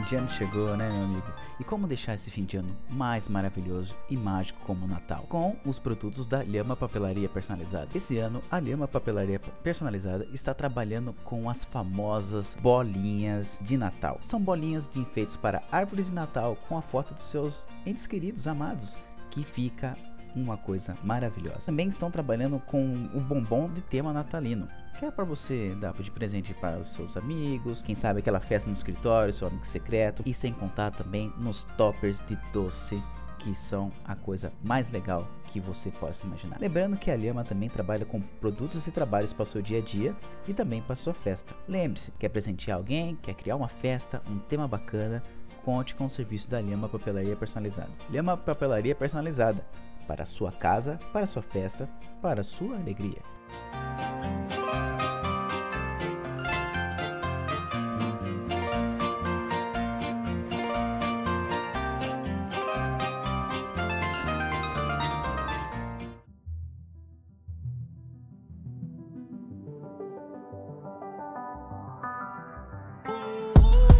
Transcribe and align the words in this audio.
de 0.00 0.16
ano 0.16 0.28
chegou, 0.30 0.76
né, 0.76 0.88
meu 0.90 1.04
amigo? 1.04 1.32
E 1.60 1.64
como 1.64 1.86
deixar 1.86 2.14
esse 2.14 2.30
fim 2.30 2.44
de 2.44 2.56
ano 2.56 2.76
mais 2.90 3.28
maravilhoso 3.28 3.94
e 4.08 4.16
mágico 4.16 4.58
como 4.64 4.84
o 4.84 4.88
Natal? 4.88 5.26
Com 5.28 5.56
os 5.66 5.78
produtos 5.78 6.26
da 6.26 6.42
Lhama 6.42 6.74
Papelaria 6.74 7.28
Personalizada. 7.28 7.88
Esse 7.94 8.18
ano, 8.18 8.42
a 8.50 8.58
Lhama 8.58 8.88
Papelaria 8.88 9.38
Personalizada 9.62 10.26
está 10.32 10.54
trabalhando 10.54 11.12
com 11.24 11.48
as 11.48 11.64
famosas 11.64 12.56
bolinhas 12.60 13.58
de 13.62 13.76
Natal. 13.76 14.18
São 14.22 14.40
bolinhas 14.40 14.88
de 14.88 14.98
enfeites 14.98 15.36
para 15.36 15.62
árvores 15.70 16.06
de 16.06 16.14
Natal 16.14 16.56
com 16.68 16.78
a 16.78 16.82
foto 16.82 17.14
dos 17.14 17.24
seus 17.24 17.66
entes 17.84 18.06
queridos, 18.06 18.46
amados, 18.46 18.96
que 19.30 19.42
fica 19.44 19.96
uma 20.34 20.56
coisa 20.56 20.96
maravilhosa. 21.02 21.66
Também 21.66 21.88
estão 21.88 22.10
trabalhando 22.10 22.58
com 22.60 22.92
o 23.14 23.20
bombom 23.20 23.66
de 23.66 23.80
tema 23.80 24.12
natalino, 24.12 24.66
que 24.98 25.04
é 25.04 25.10
para 25.10 25.24
você 25.24 25.74
dar 25.80 25.92
de 25.92 26.10
presente 26.10 26.54
para 26.54 26.78
os 26.78 26.90
seus 26.90 27.16
amigos, 27.16 27.82
quem 27.82 27.94
sabe 27.94 28.20
aquela 28.20 28.40
festa 28.40 28.68
no 28.68 28.74
escritório, 28.74 29.32
seu 29.32 29.46
amigo 29.46 29.66
secreto, 29.66 30.22
e 30.26 30.32
sem 30.32 30.52
contar 30.52 30.90
também 30.90 31.32
nos 31.38 31.64
toppers 31.76 32.24
de 32.26 32.36
doce 32.52 33.02
que 33.42 33.54
são 33.54 33.90
a 34.04 34.14
coisa 34.14 34.52
mais 34.62 34.88
legal 34.90 35.26
que 35.48 35.58
você 35.60 35.90
possa 35.90 36.24
imaginar. 36.24 36.58
Lembrando 36.60 36.96
que 36.96 37.10
a 37.10 37.16
Lhama 37.16 37.44
também 37.44 37.68
trabalha 37.68 38.06
com 38.06 38.20
produtos 38.20 38.86
e 38.86 38.92
trabalhos 38.92 39.32
para 39.32 39.42
o 39.42 39.46
seu 39.46 39.60
dia 39.60 39.78
a 39.78 39.82
dia 39.82 40.14
e 40.46 40.54
também 40.54 40.80
para 40.80 40.92
a 40.92 40.96
sua 40.96 41.12
festa. 41.12 41.54
Lembre-se, 41.68 42.12
quer 42.12 42.28
presentear 42.28 42.78
alguém, 42.78 43.16
quer 43.16 43.34
criar 43.34 43.56
uma 43.56 43.68
festa, 43.68 44.20
um 44.30 44.38
tema 44.38 44.68
bacana, 44.68 45.20
conte 45.64 45.94
com 45.94 46.04
o 46.04 46.08
serviço 46.08 46.48
da 46.48 46.60
Lhama 46.60 46.88
Papelaria 46.88 47.36
Personalizada. 47.36 47.90
Lhama 48.10 48.36
Papelaria 48.36 48.94
Personalizada 48.94 49.64
para 50.06 50.24
sua 50.24 50.50
casa, 50.52 50.98
para 51.12 51.26
sua 51.26 51.42
festa, 51.42 51.88
para 52.20 52.42
sua 52.42 52.76
alegria. 52.76 53.20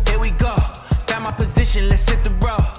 Here 0.07 0.19
we 0.19 0.31
go. 0.31 0.55
Got 1.07 1.23
my 1.23 1.33
position, 1.33 1.89
let's 1.89 2.09
hit 2.09 2.23
the 2.25 2.31
road. 2.47 2.72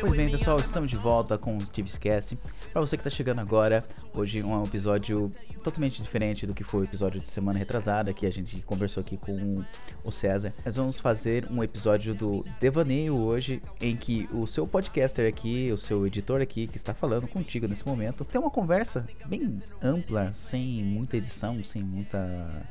Pois 0.00 0.12
bem, 0.12 0.30
pessoal, 0.30 0.58
estamos 0.58 0.90
de 0.90 0.96
volta 0.98 1.38
com 1.38 1.56
o 1.56 1.58
Tivescast. 1.58 2.38
Para 2.70 2.80
você 2.82 2.96
que 2.96 3.00
está 3.00 3.08
chegando 3.08 3.40
agora, 3.40 3.82
hoje 4.14 4.42
um 4.42 4.62
episódio 4.62 5.30
totalmente 5.62 6.02
diferente 6.02 6.46
do 6.46 6.54
que 6.54 6.62
foi 6.62 6.80
o 6.80 6.84
episódio 6.84 7.18
de 7.18 7.26
semana 7.26 7.58
retrasada, 7.58 8.12
que 8.12 8.26
a 8.26 8.30
gente 8.30 8.60
conversou 8.62 9.00
aqui 9.00 9.16
com 9.16 9.64
o 10.04 10.12
César. 10.12 10.52
Nós 10.64 10.76
vamos 10.76 11.00
fazer 11.00 11.48
um 11.50 11.62
episódio 11.62 12.14
do 12.14 12.44
Devaneio 12.60 13.16
hoje, 13.16 13.62
em 13.80 13.96
que 13.96 14.28
o 14.32 14.46
seu 14.46 14.66
podcaster 14.66 15.26
aqui, 15.26 15.72
o 15.72 15.78
seu 15.78 16.06
editor 16.06 16.42
aqui, 16.42 16.66
que 16.66 16.76
está 16.76 16.92
falando 16.92 17.26
contigo 17.26 17.66
nesse 17.66 17.86
momento, 17.86 18.24
tem 18.24 18.40
uma 18.40 18.50
conversa 18.50 19.06
bem 19.26 19.56
ampla, 19.82 20.30
sem 20.34 20.84
muita 20.84 21.16
edição, 21.16 21.64
sem 21.64 21.82
muita 21.82 22.68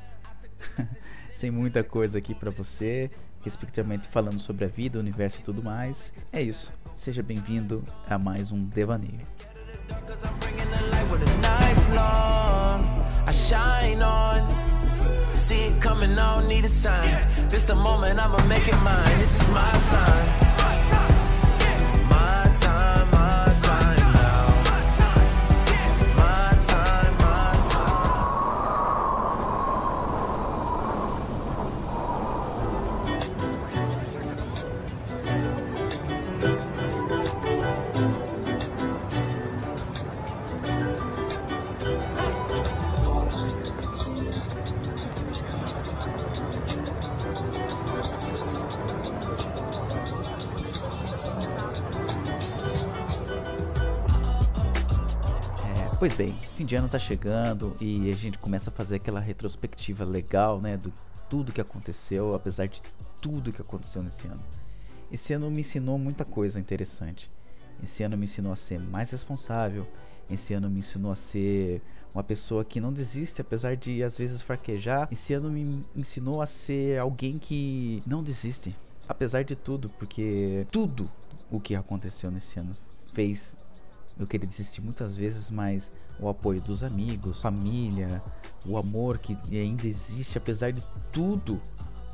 sem 1.34 1.50
muita 1.50 1.84
coisa 1.84 2.19
aqui 2.19 2.36
pra 2.36 2.52
você, 2.52 3.09
respectivamente 3.42 4.07
falando 4.09 4.40
sobre 4.40 4.66
a 4.66 4.68
vida, 4.68 4.97
o 5.00 5.02
universo 5.02 5.40
e 5.40 5.44
tudo 5.44 5.63
mais. 5.63 6.13
É 6.31 6.42
isso. 6.42 6.74
Seja 6.95 7.22
bem-vindo 7.22 7.83
a 8.09 8.17
mais 8.17 8.51
um 8.51 8.66
Devaneio. 8.66 9.19
See 15.33 15.67
it 15.67 15.79
coming, 15.79 16.17
I 16.17 16.39
don't 16.39 16.47
need 16.47 16.66
a 16.66 16.69
sign. 16.69 17.07
Moment, 17.75 18.19
I'ma 18.19 18.44
make 18.47 18.67
it 18.67 18.75
mine. 18.81 19.19
This 19.19 19.39
is 19.39 19.47
my 19.50 19.72
time. 19.91 20.44
Pois 56.06 56.14
bem, 56.14 56.32
fim 56.56 56.66
de 56.66 56.76
ano 56.76 56.88
tá 56.88 57.00
chegando 57.00 57.76
e 57.82 58.12
a 58.12 58.14
gente 58.14 58.38
começa 58.38 58.70
a 58.70 58.74
fazer 58.74 58.98
aquela 58.98 59.20
retrospectiva 59.20 60.06
legal, 60.06 60.62
né, 60.62 60.78
do 60.78 60.94
tudo 61.28 61.52
que 61.52 61.60
aconteceu, 61.60 62.36
apesar 62.36 62.68
de 62.68 62.80
tudo 63.20 63.52
que 63.52 63.60
aconteceu 63.60 64.04
nesse 64.04 64.28
ano. 64.28 64.44
Esse 65.12 65.34
ano 65.34 65.50
me 65.50 65.62
ensinou 65.62 65.98
muita 65.98 66.24
coisa 66.24 66.60
interessante. 66.60 67.32
Esse 67.82 68.04
ano 68.04 68.16
me 68.16 68.26
ensinou 68.26 68.54
a 68.54 68.56
ser 68.56 68.80
mais 68.80 69.10
responsável. 69.10 69.88
Esse 70.30 70.54
ano 70.54 70.70
me 70.70 70.78
ensinou 70.78 71.12
a 71.12 71.16
ser 71.16 71.82
uma 72.14 72.24
pessoa 72.24 72.64
que 72.64 72.80
não 72.80 72.94
desiste 72.94 73.42
apesar 73.42 73.76
de 73.76 74.04
às 74.04 74.16
vezes 74.16 74.44
fraquejar. 74.44 75.08
Esse 75.12 75.34
ano 75.34 75.50
me 75.50 75.84
ensinou 75.96 76.40
a 76.40 76.46
ser 76.46 77.00
alguém 77.00 77.40
que 77.40 78.04
não 78.06 78.22
desiste, 78.22 78.76
apesar 79.08 79.44
de 79.44 79.56
tudo, 79.56 79.90
porque 79.90 80.68
tudo 80.72 81.12
o 81.52 81.60
que 81.60 81.76
aconteceu 81.76 82.32
nesse 82.32 82.60
ano 82.60 82.72
fez 83.14 83.56
eu 84.18 84.26
queria 84.26 84.48
desistir 84.48 84.82
muitas 84.82 85.16
vezes, 85.16 85.50
mas 85.50 85.92
o 86.20 86.30
apoio 86.30 86.62
dos 86.62 86.84
amigos, 86.84 87.42
família, 87.42 88.24
o 88.66 88.78
amor 88.78 89.18
que 89.18 89.38
ainda 89.52 89.86
existe, 89.86 90.38
apesar 90.38 90.72
de 90.72 90.82
tudo, 91.12 91.62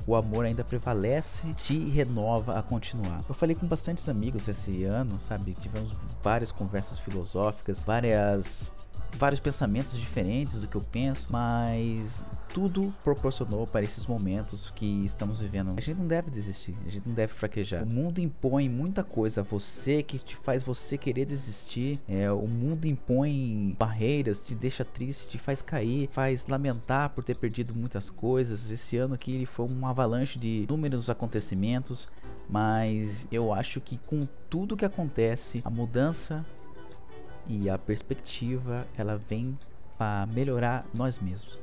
o 0.07 0.15
amor 0.15 0.45
ainda 0.45 0.63
prevalece, 0.63 1.53
te 1.53 1.77
renova 1.77 2.57
a 2.57 2.63
continuar. 2.63 3.23
Eu 3.29 3.35
falei 3.35 3.55
com 3.55 3.67
bastantes 3.67 4.09
amigos 4.09 4.47
esse 4.47 4.83
ano, 4.83 5.19
sabe? 5.21 5.53
Tivemos 5.53 5.91
várias 6.23 6.51
conversas 6.51 6.97
filosóficas, 6.97 7.83
várias 7.83 8.71
vários 9.17 9.39
pensamentos 9.39 9.97
diferentes 9.99 10.61
do 10.61 10.67
que 10.67 10.75
eu 10.75 10.81
penso, 10.81 11.27
mas 11.29 12.23
tudo 12.53 12.93
proporcionou 13.03 13.65
para 13.65 13.81
esses 13.81 14.05
momentos 14.05 14.71
que 14.75 15.05
estamos 15.05 15.39
vivendo. 15.39 15.73
A 15.77 15.81
gente 15.81 15.97
não 15.97 16.07
deve 16.07 16.29
desistir, 16.29 16.75
a 16.85 16.89
gente 16.89 17.07
não 17.07 17.15
deve 17.15 17.33
fraquejar. 17.33 17.83
O 17.83 17.93
mundo 17.93 18.19
impõe 18.19 18.67
muita 18.67 19.03
coisa 19.03 19.41
a 19.41 19.43
você 19.43 20.03
que 20.03 20.19
te 20.19 20.35
faz 20.37 20.63
você 20.63 20.97
querer 20.97 21.25
desistir. 21.25 21.99
É, 22.07 22.31
o 22.31 22.47
mundo 22.47 22.85
impõe 22.85 23.75
barreiras, 23.79 24.43
te 24.43 24.55
deixa 24.55 24.83
triste, 24.83 25.29
te 25.29 25.37
faz 25.37 25.61
cair, 25.61 26.09
faz 26.11 26.47
lamentar 26.47 27.09
por 27.11 27.23
ter 27.23 27.37
perdido 27.37 27.73
muitas 27.73 28.09
coisas. 28.09 28.69
Esse 28.69 28.97
ano 28.97 29.13
aqui 29.13 29.45
foi 29.45 29.67
uma 29.67 29.91
avalanche 29.91 30.37
de 30.37 30.63
inúmeros 30.63 31.09
acontecimentos, 31.09 32.07
mas 32.49 33.27
eu 33.31 33.53
acho 33.53 33.79
que 33.79 33.97
com 33.97 34.27
tudo 34.49 34.75
que 34.75 34.85
acontece, 34.85 35.61
a 35.63 35.69
mudança 35.69 36.45
e 37.47 37.69
a 37.69 37.77
perspectiva 37.77 38.87
ela 38.97 39.17
vem 39.17 39.57
para 39.97 40.27
melhorar 40.33 40.85
nós 40.93 41.19
mesmos. 41.19 41.59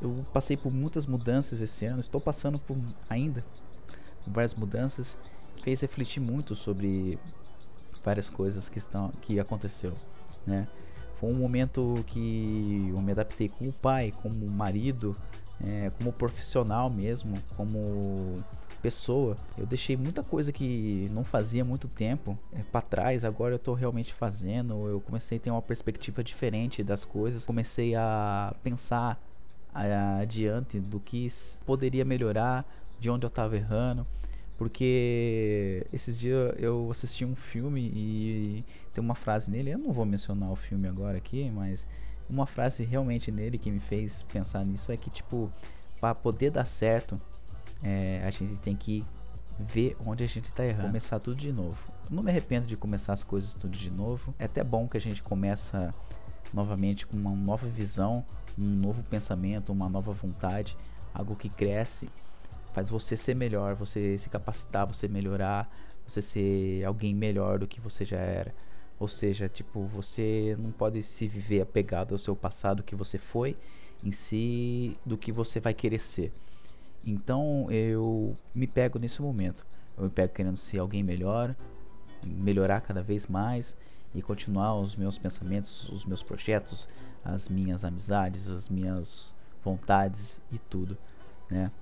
Eu 0.00 0.26
passei 0.32 0.56
por 0.56 0.72
muitas 0.72 1.06
mudanças 1.06 1.62
esse 1.62 1.86
ano, 1.86 2.00
estou 2.00 2.20
passando 2.20 2.58
por 2.58 2.76
ainda 3.08 3.44
várias 4.26 4.54
mudanças, 4.54 5.18
fez 5.62 5.80
refletir 5.80 6.20
muito 6.20 6.54
sobre 6.54 7.18
várias 8.04 8.28
coisas 8.28 8.68
que 8.68 8.78
estão 8.78 9.10
que 9.22 9.40
aconteceu, 9.40 9.92
né? 10.46 10.68
Foi 11.18 11.30
um 11.30 11.34
momento 11.34 12.04
que 12.06 12.88
eu 12.90 13.00
me 13.00 13.12
adaptei 13.12 13.48
como 13.48 13.72
pai, 13.72 14.12
como 14.22 14.46
marido, 14.46 15.16
é, 15.64 15.90
como 15.98 16.12
profissional 16.12 16.90
mesmo, 16.90 17.34
como 17.56 18.42
pessoa. 18.82 19.36
Eu 19.56 19.64
deixei 19.66 19.96
muita 19.96 20.22
coisa 20.22 20.52
que 20.52 21.08
não 21.12 21.24
fazia 21.24 21.64
muito 21.64 21.88
tempo 21.88 22.38
é, 22.52 22.60
para 22.70 22.82
trás. 22.82 23.24
Agora 23.24 23.54
eu 23.54 23.58
tô 23.58 23.72
realmente 23.72 24.12
fazendo. 24.12 24.86
Eu 24.88 25.00
comecei 25.00 25.38
a 25.38 25.40
ter 25.40 25.50
uma 25.50 25.62
perspectiva 25.62 26.22
diferente 26.22 26.82
das 26.84 27.04
coisas. 27.04 27.44
Comecei 27.46 27.94
a 27.94 28.54
pensar 28.62 29.18
a- 29.74 30.18
adiante 30.20 30.78
do 30.78 31.00
que 31.00 31.26
poderia 31.64 32.04
melhorar, 32.04 32.64
de 33.00 33.08
onde 33.10 33.24
eu 33.24 33.30
tava 33.30 33.56
errando. 33.56 34.06
Porque 34.56 35.86
esses 35.92 36.18
dias 36.18 36.54
eu 36.58 36.88
assisti 36.90 37.24
um 37.24 37.36
filme 37.36 37.92
e 37.94 38.64
tem 38.92 39.04
uma 39.04 39.14
frase 39.14 39.50
nele. 39.50 39.70
Eu 39.70 39.78
não 39.78 39.92
vou 39.92 40.06
mencionar 40.06 40.50
o 40.50 40.56
filme 40.56 40.88
agora 40.88 41.18
aqui, 41.18 41.50
mas 41.50 41.86
uma 42.28 42.46
frase 42.46 42.84
realmente 42.84 43.30
nele 43.30 43.58
que 43.58 43.70
me 43.70 43.80
fez 43.80 44.22
pensar 44.22 44.64
nisso 44.64 44.90
é 44.90 44.96
que, 44.96 45.10
tipo, 45.10 45.50
para 46.00 46.14
poder 46.14 46.50
dar 46.50 46.64
certo, 46.64 47.20
é, 47.82 48.22
a 48.24 48.30
gente 48.30 48.56
tem 48.56 48.74
que 48.74 49.04
ver 49.58 49.96
onde 50.04 50.24
a 50.24 50.26
gente 50.26 50.50
tá 50.52 50.64
errando. 50.64 50.88
Começar 50.88 51.18
tudo 51.20 51.38
de 51.38 51.52
novo. 51.52 51.78
Eu 52.08 52.16
não 52.16 52.22
me 52.22 52.30
arrependo 52.30 52.66
de 52.66 52.76
começar 52.76 53.12
as 53.12 53.22
coisas 53.22 53.54
tudo 53.54 53.76
de 53.76 53.90
novo. 53.90 54.34
É 54.38 54.44
até 54.44 54.62
bom 54.62 54.88
que 54.88 54.96
a 54.96 55.00
gente 55.00 55.22
começa 55.22 55.94
novamente 56.52 57.06
com 57.06 57.16
uma 57.16 57.32
nova 57.32 57.66
visão, 57.66 58.24
um 58.58 58.64
novo 58.64 59.02
pensamento, 59.02 59.72
uma 59.72 59.88
nova 59.88 60.12
vontade, 60.12 60.76
algo 61.12 61.34
que 61.36 61.48
cresce. 61.48 62.08
Faz 62.76 62.90
você 62.90 63.16
ser 63.16 63.34
melhor, 63.34 63.74
você 63.74 64.18
se 64.18 64.28
capacitar, 64.28 64.86
você 64.86 65.08
melhorar, 65.08 65.66
você 66.06 66.20
ser 66.20 66.84
alguém 66.84 67.14
melhor 67.14 67.58
do 67.58 67.66
que 67.66 67.80
você 67.80 68.04
já 68.04 68.18
era. 68.18 68.54
Ou 69.00 69.08
seja, 69.08 69.48
tipo, 69.48 69.86
você 69.86 70.54
não 70.58 70.70
pode 70.70 71.02
se 71.02 71.26
viver 71.26 71.62
apegado 71.62 72.12
ao 72.12 72.18
seu 72.18 72.36
passado 72.36 72.82
que 72.82 72.94
você 72.94 73.16
foi, 73.16 73.56
em 74.04 74.12
si 74.12 74.94
do 75.06 75.16
que 75.16 75.32
você 75.32 75.58
vai 75.58 75.72
querer 75.72 75.98
ser. 75.98 76.30
Então 77.02 77.66
eu 77.70 78.34
me 78.54 78.66
pego 78.66 78.98
nesse 78.98 79.22
momento. 79.22 79.66
Eu 79.96 80.04
me 80.04 80.10
pego 80.10 80.34
querendo 80.34 80.56
ser 80.56 80.78
alguém 80.78 81.02
melhor, 81.02 81.56
melhorar 82.26 82.82
cada 82.82 83.02
vez 83.02 83.26
mais 83.26 83.74
e 84.14 84.20
continuar 84.20 84.78
os 84.78 84.94
meus 84.96 85.16
pensamentos, 85.16 85.88
os 85.88 86.04
meus 86.04 86.22
projetos, 86.22 86.86
as 87.24 87.48
minhas 87.48 87.86
amizades, 87.86 88.50
as 88.50 88.68
minhas 88.68 89.34
vontades 89.64 90.38
e 90.52 90.58
tudo, 90.58 90.98
né? 91.50 91.72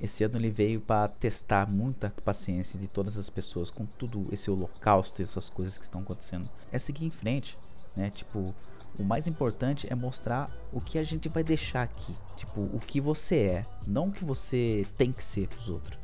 Esse 0.00 0.24
ano 0.24 0.36
ele 0.36 0.50
veio 0.50 0.80
para 0.80 1.08
testar 1.08 1.70
muita 1.70 2.10
paciência 2.24 2.78
de 2.78 2.86
todas 2.86 3.16
as 3.16 3.30
pessoas 3.30 3.70
com 3.70 3.86
tudo 3.86 4.28
esse 4.30 4.50
holocausto, 4.50 5.22
essas 5.22 5.48
coisas 5.48 5.78
que 5.78 5.84
estão 5.84 6.02
acontecendo. 6.02 6.48
É 6.70 6.78
seguir 6.78 7.06
em 7.06 7.10
frente, 7.10 7.58
né? 7.96 8.10
Tipo, 8.10 8.54
o 8.98 9.04
mais 9.04 9.26
importante 9.26 9.86
é 9.90 9.94
mostrar 9.94 10.50
o 10.72 10.80
que 10.80 10.98
a 10.98 11.02
gente 11.02 11.28
vai 11.28 11.42
deixar 11.42 11.82
aqui, 11.82 12.14
tipo, 12.36 12.60
o 12.60 12.78
que 12.78 13.00
você 13.00 13.36
é, 13.36 13.66
não 13.86 14.08
o 14.08 14.12
que 14.12 14.24
você 14.24 14.86
tem 14.98 15.12
que 15.12 15.24
ser 15.24 15.48
pros 15.48 15.68
outros. 15.68 15.98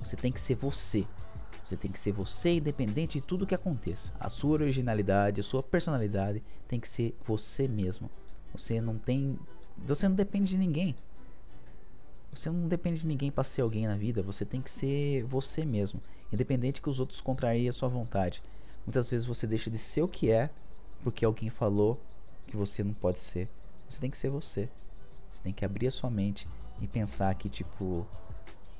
Você 0.00 0.16
tem 0.16 0.32
que 0.32 0.40
ser 0.40 0.54
você. 0.54 1.06
Você 1.64 1.76
tem 1.76 1.90
que 1.90 2.00
ser 2.00 2.12
você 2.12 2.56
independente 2.56 3.18
de 3.18 3.26
tudo 3.26 3.46
que 3.46 3.54
aconteça. 3.54 4.10
A 4.18 4.30
sua 4.30 4.52
originalidade, 4.52 5.40
a 5.40 5.44
sua 5.44 5.62
personalidade 5.62 6.42
tem 6.66 6.80
que 6.80 6.88
ser 6.88 7.14
você 7.24 7.68
mesmo. 7.68 8.10
Você 8.52 8.80
não 8.80 8.96
tem, 8.96 9.38
você 9.76 10.08
não 10.08 10.14
depende 10.14 10.50
de 10.50 10.58
ninguém. 10.58 10.94
Você 12.32 12.50
não 12.50 12.68
depende 12.68 13.00
de 13.00 13.06
ninguém 13.06 13.30
para 13.30 13.44
ser 13.44 13.62
alguém 13.62 13.86
na 13.86 13.96
vida, 13.96 14.22
você 14.22 14.44
tem 14.44 14.60
que 14.60 14.70
ser 14.70 15.24
você 15.24 15.64
mesmo, 15.64 16.00
independente 16.32 16.80
que 16.80 16.90
os 16.90 17.00
outros 17.00 17.20
contrariem 17.20 17.68
a 17.68 17.72
sua 17.72 17.88
vontade. 17.88 18.42
Muitas 18.86 19.10
vezes 19.10 19.26
você 19.26 19.46
deixa 19.46 19.70
de 19.70 19.78
ser 19.78 20.02
o 20.02 20.08
que 20.08 20.30
é 20.30 20.50
porque 21.02 21.24
alguém 21.24 21.50
falou 21.50 22.00
que 22.46 22.56
você 22.56 22.82
não 22.82 22.94
pode 22.94 23.18
ser. 23.18 23.48
Você 23.88 24.00
tem 24.00 24.10
que 24.10 24.16
ser 24.16 24.30
você. 24.30 24.68
Você 25.30 25.42
tem 25.42 25.52
que 25.52 25.64
abrir 25.64 25.86
a 25.86 25.90
sua 25.90 26.10
mente 26.10 26.48
e 26.80 26.86
pensar 26.86 27.34
que 27.34 27.48
tipo 27.48 28.06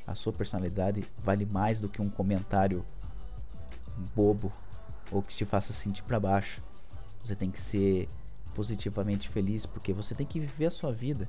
a 0.07 0.15
sua 0.15 0.33
personalidade 0.33 1.05
vale 1.19 1.45
mais 1.45 1.81
do 1.81 1.89
que 1.89 2.01
um 2.01 2.09
comentário 2.09 2.85
bobo 4.15 4.53
ou 5.11 5.23
que 5.23 5.35
te 5.35 5.45
faça 5.45 5.73
sentir 5.73 6.03
para 6.03 6.19
baixo. 6.19 6.63
Você 7.23 7.37
tem 7.37 7.51
que 7.51 7.61
ser 7.61 8.09
positivamente 8.55 9.29
feliz 9.29 9.67
porque 9.67 9.93
você 9.93 10.15
tem 10.15 10.27
que 10.27 10.41
viver 10.41 10.67
a 10.67 10.71
sua 10.71 10.93
vida. 10.93 11.29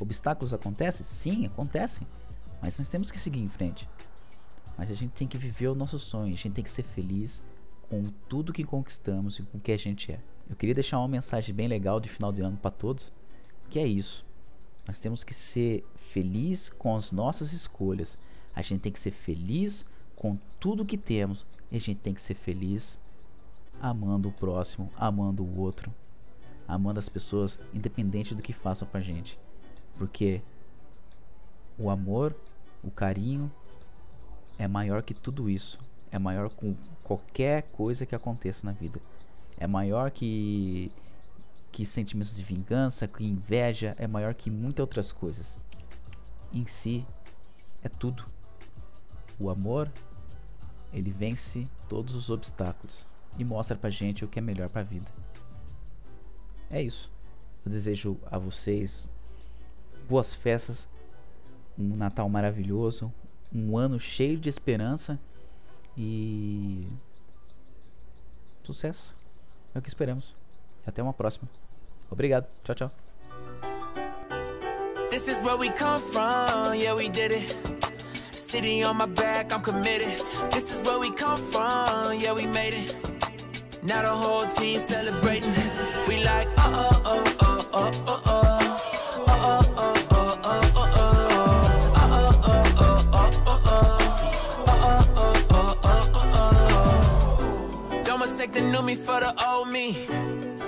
Obstáculos 0.00 0.54
acontecem? 0.54 1.04
Sim, 1.04 1.46
acontecem. 1.46 2.06
Mas 2.62 2.78
nós 2.78 2.88
temos 2.88 3.10
que 3.10 3.18
seguir 3.18 3.40
em 3.40 3.48
frente. 3.48 3.88
Mas 4.76 4.90
a 4.90 4.94
gente 4.94 5.12
tem 5.12 5.28
que 5.28 5.36
viver 5.36 5.68
o 5.68 5.74
nosso 5.74 5.98
sonho. 5.98 6.32
A 6.32 6.36
gente 6.36 6.50
tem 6.50 6.64
que 6.64 6.70
ser 6.70 6.82
feliz 6.82 7.42
com 7.88 8.04
tudo 8.28 8.52
que 8.52 8.64
conquistamos 8.64 9.38
e 9.38 9.42
com 9.42 9.58
o 9.58 9.60
que 9.60 9.72
a 9.72 9.76
gente 9.76 10.12
é. 10.12 10.20
Eu 10.48 10.56
queria 10.56 10.74
deixar 10.74 10.98
uma 10.98 11.08
mensagem 11.08 11.54
bem 11.54 11.68
legal 11.68 12.00
de 12.00 12.08
final 12.08 12.32
de 12.32 12.40
ano 12.40 12.56
para 12.56 12.70
todos, 12.70 13.12
que 13.68 13.78
é 13.78 13.86
isso. 13.86 14.24
Nós 14.86 14.98
temos 14.98 15.22
que 15.22 15.34
ser 15.34 15.84
feliz 16.08 16.68
com 16.70 16.96
as 16.96 17.12
nossas 17.12 17.52
escolhas. 17.52 18.18
A 18.54 18.62
gente 18.62 18.80
tem 18.80 18.92
que 18.92 18.98
ser 18.98 19.12
feliz 19.12 19.84
com 20.16 20.36
tudo 20.58 20.84
que 20.84 20.98
temos 20.98 21.46
e 21.70 21.76
a 21.76 21.80
gente 21.80 21.98
tem 21.98 22.14
que 22.14 22.22
ser 22.22 22.34
feliz 22.34 22.98
amando 23.80 24.28
o 24.28 24.32
próximo, 24.32 24.90
amando 24.96 25.44
o 25.44 25.58
outro, 25.58 25.92
amando 26.66 26.98
as 26.98 27.08
pessoas, 27.08 27.58
independente 27.72 28.34
do 28.34 28.42
que 28.42 28.52
façam 28.52 28.86
pra 28.86 29.00
gente. 29.00 29.38
Porque 30.00 30.40
o 31.78 31.90
amor, 31.90 32.34
o 32.82 32.90
carinho 32.90 33.52
é 34.58 34.66
maior 34.66 35.02
que 35.02 35.12
tudo 35.12 35.50
isso. 35.50 35.78
É 36.10 36.18
maior 36.18 36.48
com 36.48 36.74
qualquer 37.04 37.64
coisa 37.64 38.06
que 38.06 38.14
aconteça 38.14 38.64
na 38.64 38.72
vida. 38.72 38.98
É 39.58 39.66
maior 39.66 40.10
que 40.10 40.90
que 41.70 41.84
sentimentos 41.84 42.34
de 42.34 42.42
vingança, 42.42 43.06
que 43.06 43.22
inveja, 43.22 43.94
é 43.98 44.06
maior 44.06 44.32
que 44.32 44.50
muitas 44.50 44.80
outras 44.80 45.12
coisas. 45.12 45.60
Em 46.50 46.66
si 46.66 47.06
é 47.82 47.88
tudo. 47.90 48.24
O 49.38 49.50
amor, 49.50 49.92
ele 50.94 51.10
vence 51.10 51.68
todos 51.90 52.14
os 52.14 52.30
obstáculos 52.30 53.04
e 53.36 53.44
mostra 53.44 53.76
pra 53.76 53.90
gente 53.90 54.24
o 54.24 54.28
que 54.28 54.38
é 54.38 54.42
melhor 54.42 54.70
pra 54.70 54.82
vida. 54.82 55.10
É 56.70 56.80
isso. 56.80 57.12
Eu 57.66 57.70
desejo 57.70 58.18
a 58.30 58.38
vocês 58.38 59.10
boas 60.10 60.34
festas, 60.34 60.88
um 61.78 61.96
Natal 61.96 62.28
maravilhoso, 62.28 63.12
um 63.54 63.78
ano 63.78 63.98
cheio 64.00 64.36
de 64.36 64.48
esperança 64.48 65.18
e 65.96 66.84
sucesso. 68.64 69.14
É 69.72 69.78
o 69.78 69.82
que 69.82 69.88
esperamos. 69.88 70.34
Até 70.84 71.00
uma 71.00 71.12
próxima. 71.12 71.48
Obrigado. 72.10 72.46
Tchau, 72.64 72.74
tchau. 72.74 72.90
This 75.10 75.28
is 75.28 75.38
where 75.42 75.56
we 75.56 75.70
come 75.70 76.00
from, 76.00 76.74
yeah, 76.74 76.92
we 76.92 77.08
did 77.08 77.30
it. 77.30 77.56
City 78.32 78.82
on 78.82 78.96
my 78.96 79.06
back, 79.06 79.52
I'm 79.52 79.62
committed. 79.62 80.20
This 80.50 80.72
is 80.72 80.80
where 80.82 80.98
we 80.98 81.12
come 81.12 81.36
from, 81.36 82.18
yeah, 82.18 82.32
we 82.32 82.46
made 82.46 82.74
it. 82.74 82.96
Now 83.84 84.02
the 84.02 84.08
whole 84.08 84.46
team 84.48 84.80
celebrating. 84.88 85.54
We 86.08 86.24
like, 86.24 86.48
oh, 86.58 87.00
oh, 87.04 87.24
oh, 87.40 87.68
oh, 87.72 87.90
oh, 88.06 88.22
oh. 88.26 88.59
Knew 98.80 98.86
me 98.86 98.94
for 98.94 99.20
the 99.20 99.32
old 99.46 99.68
me. 99.68 100.06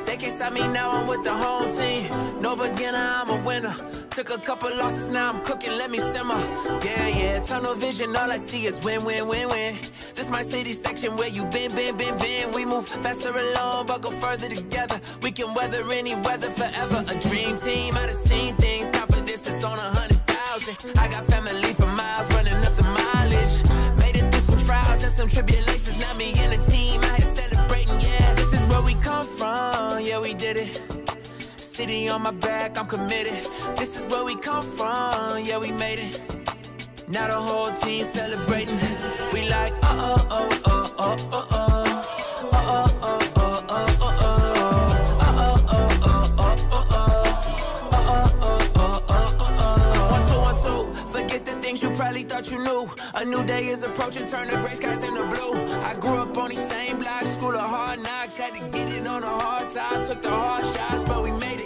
They 0.05 0.17
can't 0.17 0.33
stop 0.35 0.53
me 0.53 0.67
now, 0.69 0.91
I'm 0.91 1.07
with 1.07 1.25
the 1.25 1.33
home 1.33 1.71
team. 1.77 2.11
No 2.41 2.57
beginner, 2.57 2.99
I'm 2.99 3.31
a 3.31 3.37
winner. 3.37 3.75
Took 4.11 4.31
a 4.31 4.39
couple 4.39 4.69
losses, 4.77 5.11
now 5.11 5.31
I'm 5.31 5.41
cooking, 5.43 5.73
let 5.73 5.91
me 5.91 5.99
simmer. 5.99 6.43
Yeah, 6.85 7.09
yeah, 7.09 7.41
tunnel 7.41 7.75
vision, 7.75 8.15
all 8.17 8.31
I 8.31 8.37
see 8.37 8.67
is 8.67 8.79
win, 8.85 9.05
win, 9.05 9.29
win, 9.29 9.49
win. 9.49 9.77
This 10.15 10.29
my 10.29 10.43
city 10.43 10.75
section 10.75 11.17
where 11.17 11.29
you 11.29 11.45
been, 11.45 11.75
been, 11.75 11.97
been, 11.97 12.17
been. 12.19 12.53
We 12.53 12.65
move 12.65 12.87
faster 12.87 13.31
alone, 13.31 13.87
but 13.87 14.03
go 14.03 14.11
further 14.11 14.49
together. 14.49 15.01
We 15.23 15.31
can 15.33 15.55
weather 15.55 15.83
any 15.91 16.15
weather 16.17 16.51
forever. 16.51 17.05
A 17.09 17.15
dream 17.29 17.57
team, 17.57 17.95
I've 17.97 18.11
seen 18.11 18.55
things. 18.57 18.91
Confidence 18.91 19.49
is 19.49 19.65
on 19.65 19.79
a 19.79 19.91
hundred 19.99 20.21
thousand. 20.27 20.99
I 20.99 21.09
got 21.09 21.25
family 21.27 21.73
for 21.73 21.87
miles, 21.87 22.29
running 22.35 22.61
up 22.67 22.75
the 22.77 22.83
mileage. 22.83 23.57
Made 23.99 24.17
it 24.17 24.31
through 24.31 24.41
some 24.41 24.59
trials 24.59 25.03
and 25.03 25.13
some 25.13 25.29
tribulations. 25.29 25.82
City 31.93 32.09
on 32.09 32.23
my 32.23 32.31
back, 32.31 32.79
I'm 32.79 32.87
committed. 32.87 33.47
This 33.77 33.99
is 33.99 34.07
where 34.07 34.25
we 34.25 34.35
come 34.35 34.65
from, 34.65 35.45
yeah, 35.45 35.59
we 35.59 35.71
made 35.71 35.99
it. 35.99 36.23
Now 37.07 37.27
the 37.27 37.35
whole 37.35 37.71
team 37.71 38.07
celebrating. 38.07 38.81
We 39.35 39.47
like, 39.51 39.75
uh 39.83 39.99
oh, 40.01 40.27
oh, 40.31 40.49
oh, 40.65 40.95
oh, 40.99 41.17
oh, 41.33 41.49
oh. 41.51 42.49
Uh 42.51 42.63
oh, 42.69 42.99
oh. 43.03 43.21
oh, 43.39 43.67
oh, 43.69 43.69
oh, 43.69 44.13
things 51.61 51.83
you 51.83 51.91
probably 51.91 52.23
thought 52.23 52.51
you 52.51 52.59
knew. 52.59 52.89
A 53.17 53.25
new 53.25 53.45
day 53.45 53.67
is 53.67 53.83
approaching, 53.83 54.27
turn 54.27 54.49
the 54.49 54.57
gray 54.57 54.75
skies 54.75 55.03
into 55.03 55.25
blue. 55.27 55.55
I 55.83 55.95
grew 56.01 56.17
up 56.17 56.37
on 56.39 56.49
these 56.51 56.67
same 56.71 56.99
blocks, 56.99 57.35
school 57.35 57.55
of 57.55 57.61
hard 57.61 57.99
knocks. 58.03 58.39
Had 58.39 58.55
to 58.55 58.67
get 58.71 58.89
it 58.89 59.07
on 59.07 59.23
a 59.23 59.27
hard 59.27 59.69
time, 59.71 60.07
took 60.07 60.23
the 60.23 60.31
hard 60.31 60.65
shots, 60.75 61.05
but 61.05 61.23
we 61.23 61.31
made 61.33 61.61
it. 61.61 61.62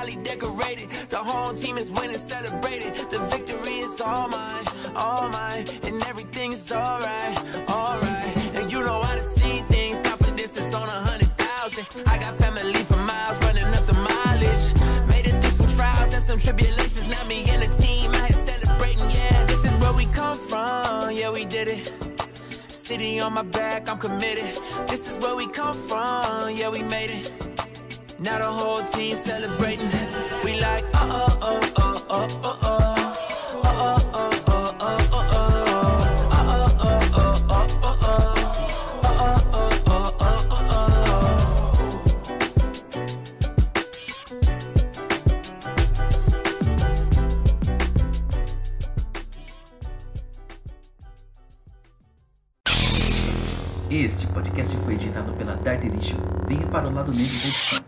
Highly 0.00 0.16
decorated. 0.16 0.88
The 1.10 1.18
home 1.18 1.54
team 1.56 1.76
is 1.76 1.90
winning, 1.90 2.16
celebrated. 2.16 2.94
The 3.10 3.18
victory 3.18 3.80
is 3.80 4.00
all 4.00 4.28
mine, 4.30 4.64
all 4.96 5.28
mine, 5.28 5.66
and 5.82 6.02
everything 6.04 6.54
is 6.54 6.72
alright, 6.72 7.36
alright. 7.68 8.34
And 8.56 8.72
you 8.72 8.80
know 8.80 9.02
how 9.02 9.14
to 9.14 9.20
see 9.20 9.58
things, 9.68 10.00
confidence 10.00 10.56
is 10.56 10.74
on 10.74 10.88
a 10.88 11.00
hundred 11.08 11.36
thousand. 11.36 11.86
I 12.06 12.16
got 12.16 12.34
family 12.38 12.82
for 12.84 12.96
miles, 12.96 13.38
running 13.40 13.66
up 13.74 13.84
the 13.84 13.92
mileage. 13.92 14.66
Made 15.06 15.26
it 15.26 15.38
through 15.42 15.66
some 15.66 15.76
trials 15.76 16.14
and 16.14 16.22
some 16.22 16.38
tribulations, 16.38 17.06
now 17.10 17.22
me 17.28 17.44
and 17.50 17.62
a 17.62 17.68
team. 17.68 18.10
I 18.12 18.28
had 18.28 18.36
celebrating. 18.36 19.10
yeah, 19.10 19.44
this 19.44 19.62
is 19.66 19.76
where 19.80 19.92
we 19.92 20.06
come 20.06 20.38
from, 20.48 21.10
yeah, 21.10 21.28
we 21.28 21.44
did 21.44 21.68
it. 21.68 21.92
City 22.68 23.20
on 23.20 23.34
my 23.34 23.42
back, 23.42 23.86
I'm 23.86 23.98
committed. 23.98 24.56
This 24.88 25.10
is 25.10 25.18
where 25.18 25.36
we 25.36 25.46
come 25.46 25.74
from, 25.74 26.56
yeah, 26.56 26.70
we 26.70 26.82
made 26.82 27.10
it. 27.10 27.49
Now 28.20 28.36
the 28.38 28.44
whole 28.44 28.82
team 28.84 29.16
celebrating. 29.24 29.90
We 30.44 30.60
like, 30.60 30.84
oh, 30.92 31.38
oh, 31.40 31.72
oh, 31.76 32.04
oh, 32.10 32.38
oh, 32.42 32.58
oh. 32.62 32.80
Este 53.90 54.26
podcast 54.28 54.76
foi 54.84 54.94
editado 54.94 55.32
pela 55.32 55.56
Dark 55.56 55.84
Edition. 55.84 56.18
Venha 56.46 56.66
para 56.68 56.88
o 56.88 56.92
lado 56.94 57.12
negro 57.12 57.36
do. 57.38 57.79